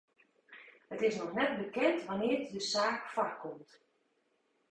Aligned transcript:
It 0.95 1.01
is 1.09 1.15
noch 1.21 1.35
net 1.39 1.53
bekend 1.61 1.99
wannear't 2.07 2.47
de 2.53 2.61
saak 2.71 3.01
foarkomt. 3.13 3.69